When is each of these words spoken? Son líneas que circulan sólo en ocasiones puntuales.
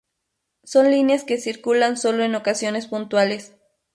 Son 0.63 0.89
líneas 0.89 1.23
que 1.23 1.37
circulan 1.37 1.95
sólo 1.95 2.23
en 2.23 2.33
ocasiones 2.33 2.87
puntuales. 2.87 3.53